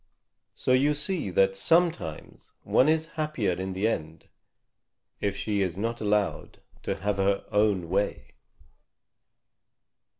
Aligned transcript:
So 0.55 0.71
you 0.71 0.95
see 0.95 1.29
that 1.29 1.55
sometimes 1.55 2.53
one 2.63 2.89
is 2.89 3.05
happier 3.21 3.51
in 3.51 3.73
the 3.73 3.87
end 3.87 4.29
if 5.19 5.37
she 5.37 5.61
is 5.61 5.77
not 5.77 6.01
allowed 6.01 6.57
to 6.81 6.95
have 6.95 7.17
her 7.17 7.45
own 7.51 7.87
way. 7.87 8.31